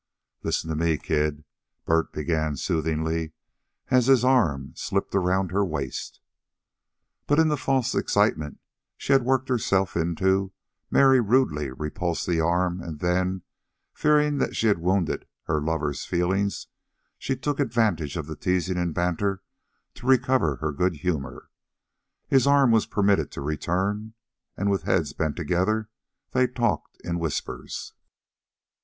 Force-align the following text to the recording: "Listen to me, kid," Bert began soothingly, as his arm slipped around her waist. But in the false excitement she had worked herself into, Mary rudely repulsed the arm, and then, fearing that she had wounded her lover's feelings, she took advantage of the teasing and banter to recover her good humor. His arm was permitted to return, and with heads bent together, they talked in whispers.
"Listen 0.41 0.67
to 0.71 0.75
me, 0.75 0.97
kid," 0.97 1.43
Bert 1.85 2.11
began 2.11 2.57
soothingly, 2.57 3.33
as 3.89 4.07
his 4.07 4.25
arm 4.25 4.71
slipped 4.75 5.13
around 5.13 5.51
her 5.51 5.63
waist. 5.63 6.19
But 7.27 7.37
in 7.37 7.49
the 7.49 7.55
false 7.55 7.93
excitement 7.93 8.57
she 8.97 9.13
had 9.13 9.21
worked 9.23 9.47
herself 9.47 9.95
into, 9.95 10.53
Mary 10.89 11.19
rudely 11.19 11.69
repulsed 11.69 12.25
the 12.25 12.39
arm, 12.39 12.81
and 12.81 12.99
then, 12.99 13.43
fearing 13.93 14.39
that 14.39 14.55
she 14.55 14.65
had 14.65 14.79
wounded 14.79 15.27
her 15.43 15.61
lover's 15.61 16.03
feelings, 16.03 16.65
she 17.19 17.35
took 17.35 17.59
advantage 17.59 18.17
of 18.17 18.25
the 18.25 18.35
teasing 18.35 18.79
and 18.79 18.95
banter 18.95 19.43
to 19.93 20.07
recover 20.07 20.55
her 20.55 20.71
good 20.71 20.95
humor. 20.95 21.51
His 22.27 22.47
arm 22.47 22.71
was 22.71 22.87
permitted 22.87 23.29
to 23.33 23.41
return, 23.41 24.15
and 24.57 24.71
with 24.71 24.81
heads 24.81 25.13
bent 25.13 25.35
together, 25.35 25.91
they 26.31 26.47
talked 26.47 26.97
in 27.03 27.19
whispers. 27.19 27.93